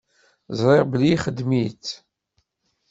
[0.59, 1.87] Ẓriɣ belli ixdem-itt.